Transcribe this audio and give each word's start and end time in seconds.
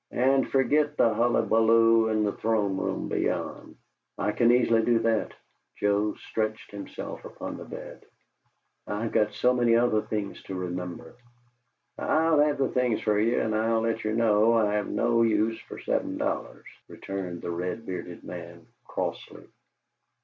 "And 0.09 0.49
fergit 0.49 0.97
the 0.97 1.13
hullabaloo 1.13 2.09
in 2.09 2.23
the 2.23 2.31
throne 2.31 2.75
room 2.75 3.07
beyond." 3.07 3.75
"I 4.17 4.31
can 4.31 4.51
easily 4.51 4.81
do 4.81 4.97
that" 4.97 5.33
Joe 5.75 6.15
stretched 6.15 6.71
himself 6.71 7.23
upon 7.23 7.55
the 7.57 7.65
bed, 7.65 8.03
"I've 8.87 9.11
got 9.11 9.33
so 9.35 9.53
many 9.53 9.75
other 9.75 10.01
things 10.01 10.41
to 10.45 10.55
remember." 10.55 11.13
"I'll 11.99 12.39
have 12.39 12.57
the 12.57 12.69
things 12.69 13.01
fer 13.03 13.19
ye, 13.19 13.35
and 13.35 13.53
I'll 13.53 13.81
let 13.81 14.03
ye 14.03 14.11
know 14.11 14.53
I 14.53 14.73
have 14.73 14.89
no 14.89 15.21
use 15.21 15.59
fer 15.61 15.77
seven 15.77 16.17
dollars," 16.17 16.65
returned 16.87 17.43
the 17.43 17.51
red 17.51 17.85
bearded 17.85 18.23
man, 18.23 18.65
crossly. 18.87 19.43